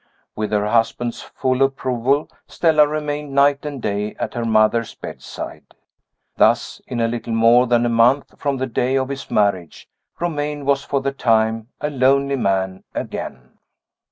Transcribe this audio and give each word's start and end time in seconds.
With 0.35 0.49
her 0.51 0.67
husband's 0.67 1.21
full 1.21 1.61
approval, 1.61 2.27
Stella 2.47 2.87
remained 2.87 3.35
night 3.35 3.63
and 3.67 3.79
day 3.79 4.15
at 4.15 4.33
her 4.33 4.45
mother's 4.45 4.95
bedside. 4.95 5.63
Thus, 6.37 6.81
in 6.87 6.99
a 6.99 7.07
little 7.07 7.33
more 7.33 7.67
than 7.67 7.85
a 7.85 7.89
month 7.89 8.33
from 8.39 8.57
the 8.57 8.65
day 8.65 8.95
of 8.95 9.09
his 9.09 9.29
marriage, 9.29 9.87
Romayne 10.19 10.65
was, 10.65 10.83
for 10.83 11.01
the 11.01 11.11
time, 11.11 11.67
a 11.81 11.91
lonely 11.91 12.35
man 12.35 12.83
again. 12.95 13.59